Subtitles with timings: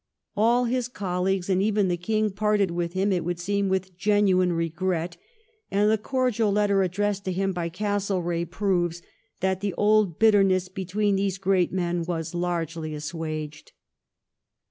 [0.35, 4.51] All his colleagues and even the King parted with him, it would seem, with genuine
[4.51, 5.15] regret,
[5.69, 9.03] and the cordial letter addressed to him by Castlereagh proves
[9.41, 13.73] that the old bitterness between these great men was largely assuaged.